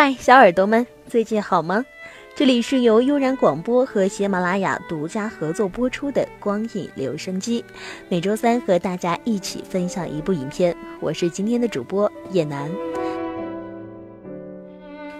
[0.00, 1.84] 嗨，小耳朵们，最近好吗？
[2.36, 7.60] 这里是由悠然广播和喜马拉雅独家合作播出的《光影留声机》，
[8.08, 10.72] 每周三和大家一起分享一部影片。
[11.00, 12.70] 我是今天的主播叶楠。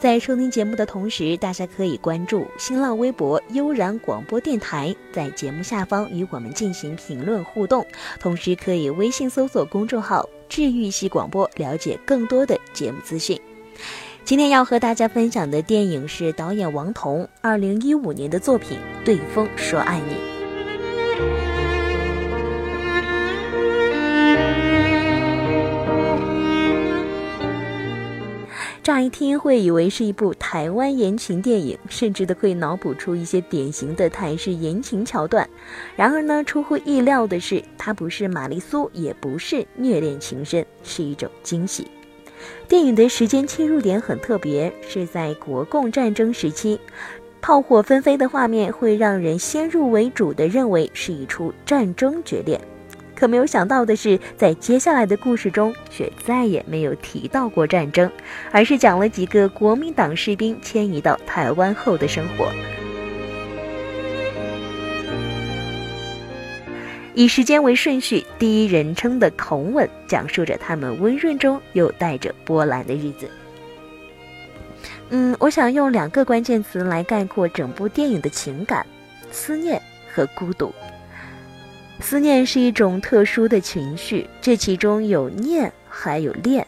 [0.00, 7.86] 在收听节目的同时，大家可以关注新浪微博“悠然广播电台”，在节目下方与我们进行评论互动。
[8.18, 13.38] 同时，可以微信搜索公众号“治愈系广播”，了解更多的节目资讯。
[14.24, 20.14] 今天要和大家分享的电影是导演王童二零一五年的作品《对风说爱你》。
[28.80, 35.48] 乍一听会以为是一部台湾言情电影，甚至都可以脑补出一些典型的台式言情桥段。
[35.96, 41.88] 然而呢，出乎意料的是，它不是玛丽苏，也不是虐恋情深，是一种惊喜。
[42.68, 46.80] 电影的时间切入点很特别，是在国共战争时期，
[47.40, 52.60] 炮火纷飞的画面会让人先入为主的认为是一出战争决裂。
[53.14, 58.10] 可没有想到的是，在接下来的故事中却再也没有提到过战争，
[58.50, 62.50] 而是讲了几个国民党士兵迁移到台湾后的生活。
[67.14, 73.30] 以时间为顺序，第一人称的口吻讲述着他们温润中又带着波澜的日子。
[75.10, 78.86] 嗯，我想用两个关键词来概括整部电影的情感：
[79.30, 80.72] 思念和孤独。
[82.00, 86.66] 思念是一种特殊的情绪，这其中有念，还有恋。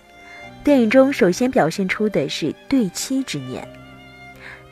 [0.62, 3.66] 电影中首先表现出的是对妻之念。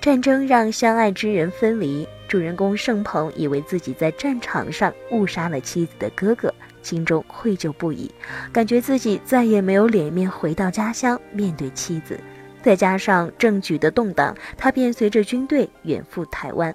[0.03, 2.07] 战争让相爱之人分离。
[2.33, 6.51] 主人公盛鹏以为自己在战场上误杀了妻子的哥哥，
[6.83, 8.11] 心中愧疚不已，
[8.51, 12.19] 感觉自己再也没有脸面回到家乡面对妻子。
[12.63, 16.75] 再加上政局的动荡，他便随着军队远赴台湾。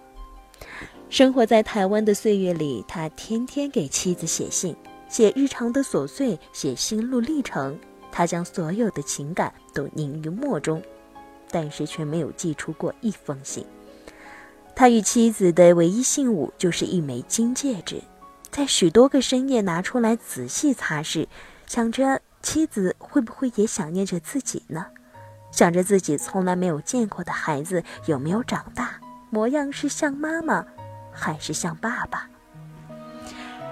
[1.10, 4.76] 生活在台湾的岁月里，他天天给妻子写信，
[5.10, 7.76] 写日常的琐碎，写心路历程。
[8.12, 10.80] 他将所有的情感都凝于墨中，
[11.50, 13.66] 但是却没有寄出过一封信。
[14.80, 18.00] 他与妻子的唯一信物就是一枚金戒指，
[18.52, 21.26] 在许多个深夜拿出来仔细擦拭，
[21.66, 24.86] 想着妻子会不会也想念着自己呢？
[25.52, 29.00] 想着自己从来没有见过的孩子有没有长大，
[29.32, 30.64] 模样是像妈妈，
[31.12, 32.30] 还是像爸爸？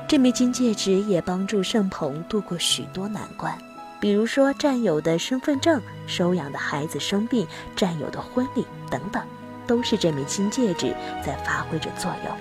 [0.07, 3.55] 这枚金戒指也帮助盛鹏度过许多难关，
[3.99, 7.45] 比如说战友的身份证、收养的孩子生病、
[7.75, 9.23] 战友的婚礼等等。
[9.67, 10.93] 都是这枚金戒指
[11.25, 12.35] 在发挥着作用，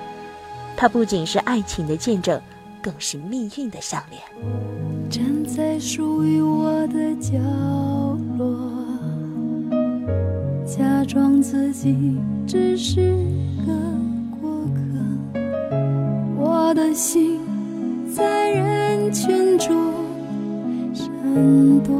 [0.77, 2.41] 它不仅是爱情的见证，
[2.83, 4.23] 更是命运的项链。
[5.11, 7.39] 站在属于我的角
[8.39, 8.71] 落，
[10.67, 13.15] 假装自己只是
[13.67, 13.73] 个
[14.41, 15.41] 过客，
[16.37, 17.41] 我的心
[18.15, 19.93] 在人群中
[20.93, 21.95] 闪躲。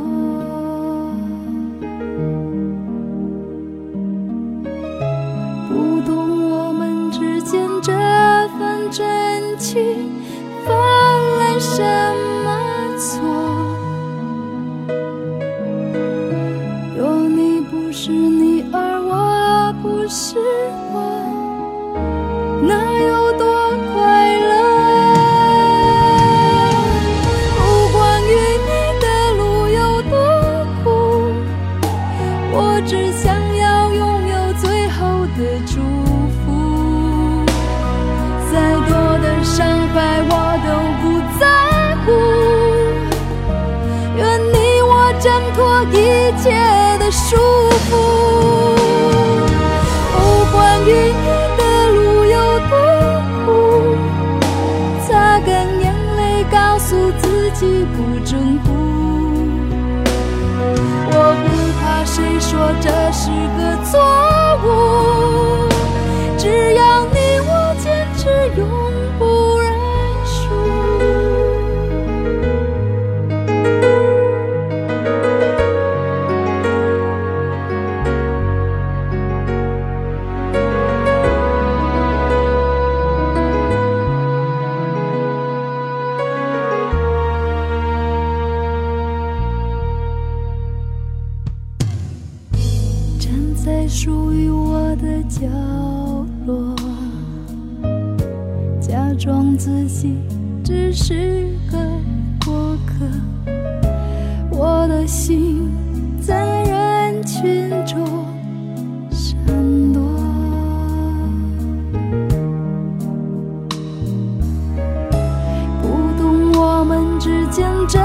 [117.55, 118.01] 之间这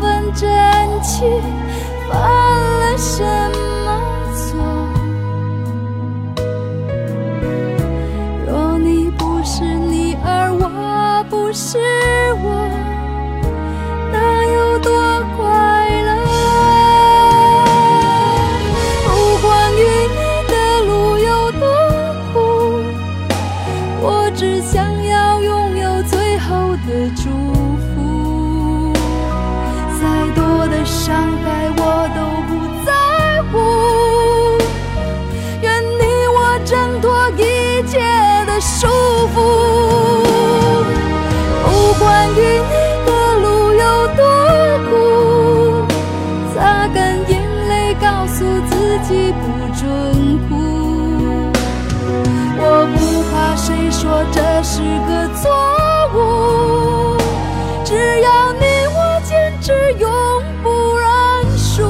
[0.00, 0.50] 份真
[1.00, 1.40] 情
[2.08, 3.39] 犯了什
[49.10, 49.82] 己不准
[50.48, 50.54] 哭。
[52.62, 52.62] 我
[52.94, 52.98] 不
[53.28, 55.50] 怕谁说这是个错
[56.14, 56.16] 误，
[57.84, 57.90] 只
[58.20, 58.64] 要你
[58.94, 60.08] 我坚持，永
[60.62, 61.04] 不认
[61.58, 61.82] 输。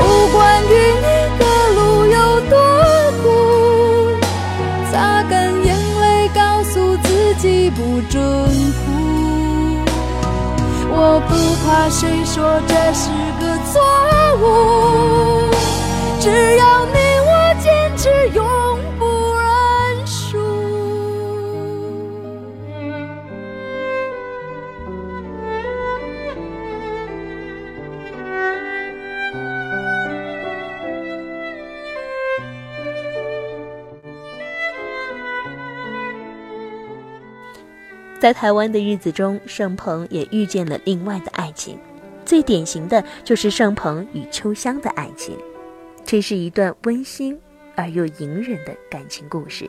[0.00, 0.02] 不
[0.32, 1.06] 管与你
[1.38, 1.42] 的
[1.76, 2.16] 路有
[2.50, 2.52] 多
[3.22, 3.24] 苦，
[4.90, 5.32] 擦干
[5.64, 5.70] 眼
[6.00, 8.20] 泪，告诉自己不准
[8.84, 8.91] 哭。
[10.94, 11.32] 我不
[11.64, 13.08] 怕谁说这是
[13.40, 13.80] 个错
[14.42, 15.48] 误，
[16.20, 16.28] 只
[16.58, 16.96] 要你
[38.22, 41.76] 在台湾的日子中，盛鹏也遇见了另外的爱情，
[42.24, 45.36] 最典型的就是盛鹏与秋香的爱情。
[46.04, 47.36] 这是一段温馨
[47.74, 49.68] 而又隐忍的感情故事。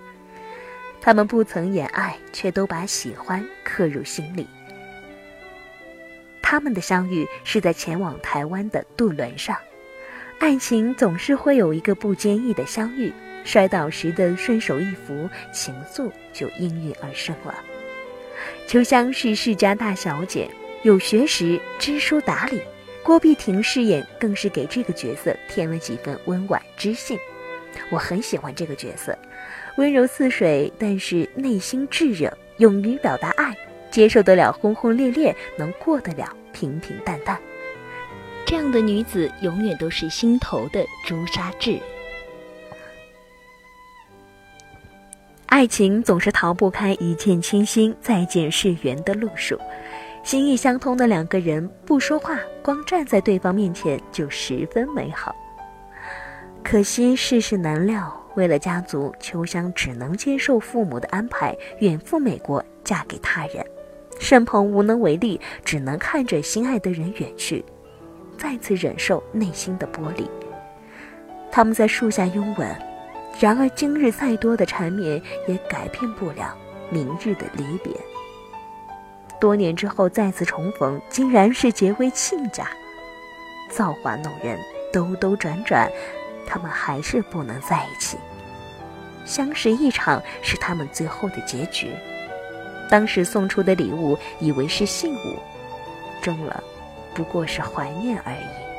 [1.01, 4.45] 他们不曾言爱，却都把喜欢刻入心里。
[6.39, 9.57] 他们的相遇是在前往台湾的渡轮上，
[10.37, 13.11] 爱情总是会有一个不经意的相遇，
[13.43, 17.55] 摔倒时的顺手一扶，情愫就应运而生了。
[18.67, 20.49] 秋香是世家大小姐，
[20.83, 22.61] 有学识，知书达理。
[23.03, 27.19] 郭碧婷饰演更是给这个角色添了几分温婉知性。
[27.89, 29.17] 我很喜欢这个角色，
[29.77, 33.55] 温柔似水，但是内心炙热，勇于表达爱，
[33.91, 37.37] 接受得了轰轰烈烈，能过得了平平淡淡。
[38.45, 41.79] 这样的女子永远都是心头的朱砂痣。
[45.63, 49.57] 爱情总是逃不开一见倾心、再见是缘的路数。
[50.21, 55.33] 心意相通的两个人不说话，光站在对方面前就十分美好。
[56.65, 63.65] 可惜世事难料，为了家族，秋香只能接受父母的安排，远赴美国嫁给他人。
[64.19, 67.63] 盛鹏无能为力，只能看着心爱的人远去，
[68.37, 70.29] 再次忍受内心的剥离。
[71.49, 72.67] 他们在树下拥吻，
[73.39, 76.55] 然而今日再多的缠绵，也改变不了
[76.89, 77.93] 明日的离别。
[79.39, 82.65] 多年之后再次重逢，竟然是结为亲家。
[83.69, 84.57] 造化弄人，
[84.93, 85.91] 兜兜转转，
[86.47, 88.17] 他们还是不能在一起。
[89.25, 91.91] 相识一场是他们最后的结局。
[92.89, 95.39] 当时送出的礼物，以为是信物，
[96.21, 96.63] 中了，
[97.13, 98.72] 不过是怀念而已。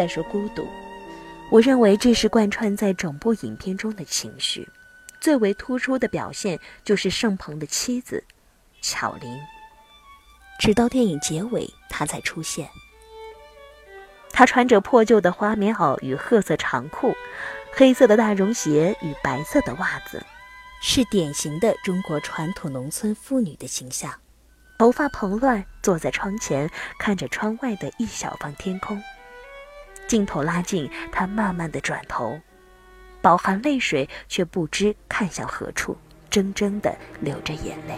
[0.00, 0.66] 再说孤独，
[1.50, 4.66] 我认为这是贯穿在整部影片中的情绪，
[5.20, 8.24] 最为突出的表现就是盛鹏的妻子
[8.80, 9.38] 巧玲。
[10.58, 12.66] 直到电影结尾，她才出现。
[14.30, 17.14] 她穿着破旧的花棉袄与褐色长裤，
[17.70, 20.24] 黑色的大绒鞋与白色的袜子，
[20.80, 24.10] 是典型的中国传统农村妇女的形象。
[24.78, 28.98] 头发蓬乱，坐在窗前，看着窗外的一小方天空。
[30.10, 32.36] 镜头拉近，他慢慢的转头，
[33.22, 35.96] 饱含泪水，却不知看向何处，
[36.28, 37.94] 怔怔的流着眼泪。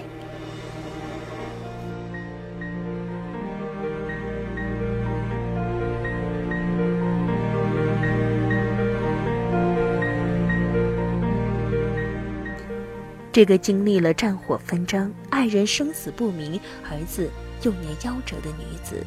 [13.33, 17.31] 这个经历了战火纷争、爱人生死不明、儿子
[17.63, 19.03] 幼年夭折的女子，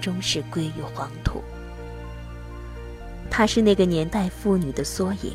[0.00, 1.40] 终是归于黄土。
[3.36, 5.32] 她是那个年代妇女的缩影，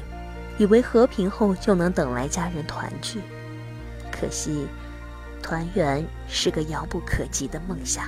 [0.57, 3.19] 以为和平后就能等来家人团聚。
[4.09, 4.65] 可惜，
[5.43, 8.05] 团圆是个遥不可及的梦想。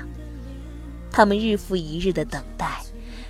[1.12, 2.82] 他们日复一日的等待，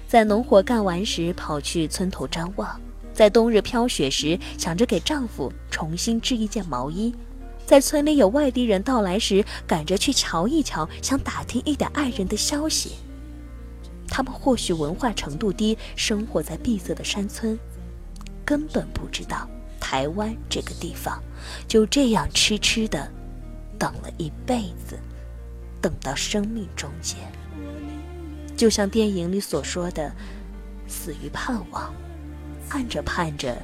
[0.08, 2.80] 在农活干完时跑去村头张望，
[3.12, 7.12] 在冬日飘雪时想着给丈夫重新织一件毛衣，
[7.66, 12.92] 在村里有外地人到来时赶着去瞧一瞧，想打听一点爱人的消息。
[14.12, 17.58] 他们或许文化程度低，生活在闭塞的山村，
[18.44, 19.50] 根本不知道
[19.80, 21.24] 台湾这个地方，
[21.66, 23.10] 就这样痴痴的
[23.80, 25.00] 等了一辈子，
[25.82, 27.16] 等到生命终结。
[28.58, 30.14] 就像电影里所说的，
[30.88, 31.94] 死于盼望，
[32.70, 33.58] 盼着盼着，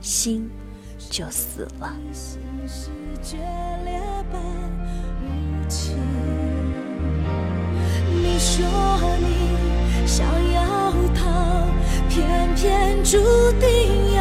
[0.00, 0.48] 心
[1.10, 1.94] 就死了。
[5.68, 6.15] 你
[8.48, 8.64] 说
[9.18, 10.24] 你想
[10.54, 11.66] 要逃，
[12.08, 13.18] 偏偏注
[13.60, 14.14] 定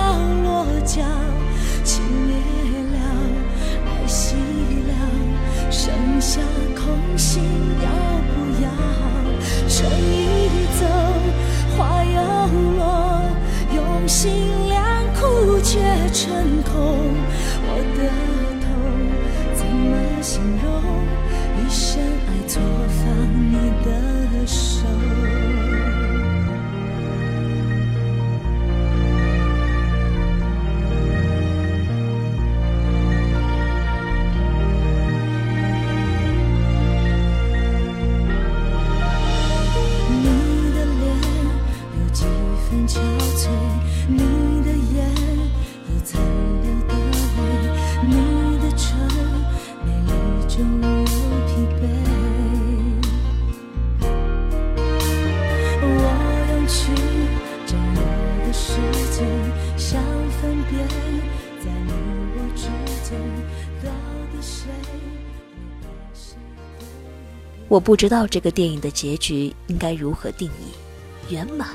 [67.68, 71.70] 我不知道这个电影的结局应该如何定义，圆满、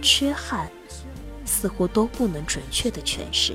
[0.00, 0.66] 缺憾，
[1.44, 3.54] 似乎都不能准确的诠释。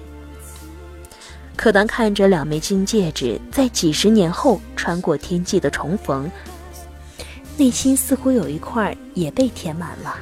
[1.56, 6.30] 可当看着两枚金戒指在几十年后穿过天际的重逢，
[7.58, 10.16] 内心似乎有一块也被填满了。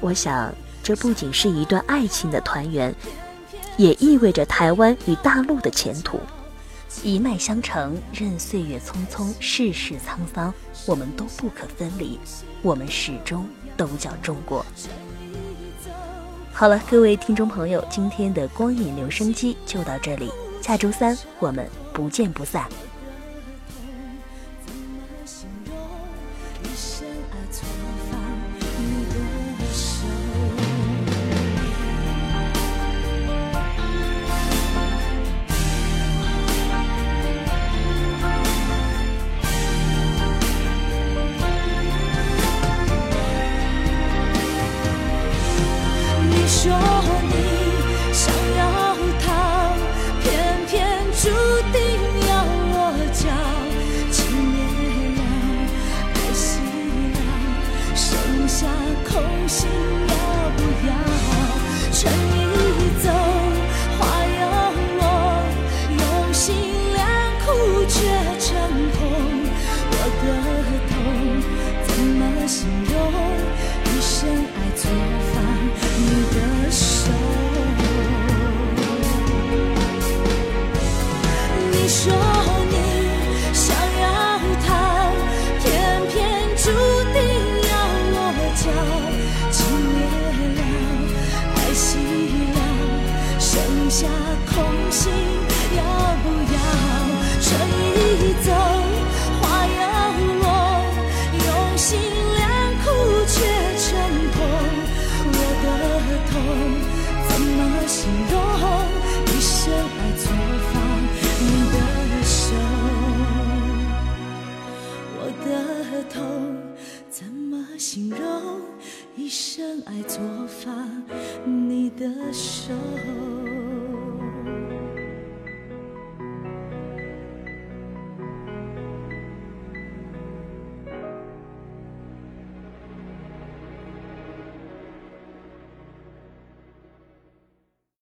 [0.00, 2.94] 我想，这不仅是一段爱情的团圆，
[3.78, 6.20] 也意味着台湾与大陆的前途。
[7.02, 10.52] 一脉相承，任岁月匆匆，世事沧桑，
[10.86, 12.18] 我们都不可分离。
[12.62, 14.64] 我们始终都叫中国。
[16.52, 22.68] 好了，各位听众朋友，今天的光影留声机就到这里，下周三我们不见不散。
[81.88, 82.12] 说
[82.70, 82.76] 你
[83.54, 84.06] 想要
[84.66, 84.68] 逃，
[85.58, 85.66] 偏
[86.08, 86.14] 偏
[86.54, 86.64] 注
[87.14, 87.18] 定
[87.66, 87.72] 要
[88.12, 88.16] 落
[88.54, 88.62] 脚，
[89.50, 89.56] 情
[89.94, 89.96] 灭
[90.54, 90.60] 了，
[91.56, 91.96] 爱熄
[92.52, 92.58] 了，
[93.40, 93.48] 剩
[93.88, 94.06] 下
[94.46, 95.37] 空心。